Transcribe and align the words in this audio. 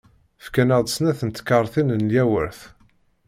Fkan-aɣ-d 0.45 0.87
snat 0.95 1.19
n 1.23 1.29
tkaṛtin 1.31 1.89
n 2.01 2.07
lyawert. 2.11 2.59